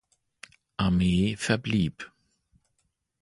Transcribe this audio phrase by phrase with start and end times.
[0.77, 2.11] Armee, verblieb.